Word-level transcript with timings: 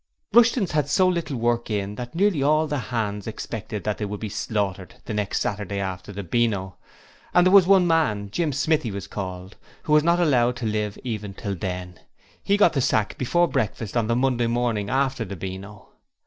Rushton's 0.33 0.71
had 0.71 0.89
so 0.89 1.07
little 1.07 1.37
work 1.37 1.69
in 1.69 1.93
that 1.93 2.15
nearly 2.15 2.41
all 2.41 2.65
the 2.65 2.79
hands 2.79 3.27
expected 3.27 3.83
that 3.83 3.99
they 3.99 4.05
would 4.05 4.19
be 4.19 4.29
slaughtered 4.29 4.95
the 5.05 5.13
next 5.13 5.41
Saturday 5.41 5.79
after 5.79 6.11
the 6.11 6.23
'Beano' 6.23 6.75
and 7.35 7.45
there 7.45 7.51
was 7.51 7.67
one 7.67 7.85
man 7.85 8.31
Jim 8.31 8.51
Smith 8.51 8.81
he 8.81 8.89
was 8.89 9.05
called 9.05 9.57
who 9.83 9.93
was 9.93 10.01
not 10.03 10.19
allowed 10.19 10.55
to 10.55 10.65
live 10.65 10.97
even 11.03 11.35
till 11.35 11.53
then: 11.53 11.99
he 12.43 12.57
got 12.57 12.73
the 12.73 12.81
sack 12.81 13.15
before 13.19 13.47
breakfast 13.47 13.95
on 13.95 14.07
the 14.07 14.15
Monday 14.15 14.47
morning 14.47 14.89
after 14.89 15.23
the 15.23 15.35
Beano. 15.35 15.89